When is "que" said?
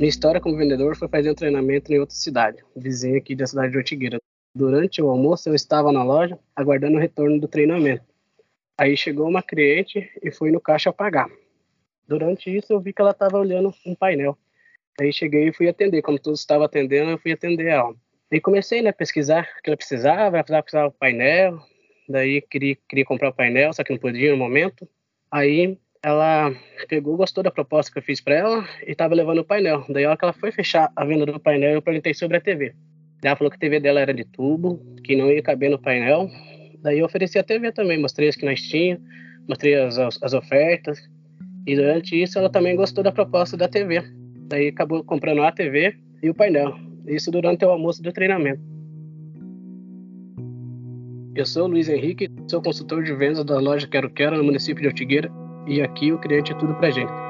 12.94-13.02, 19.62-19.68, 23.84-23.92, 27.92-27.98, 30.18-30.24, 33.50-33.56, 35.04-35.14, 38.36-38.46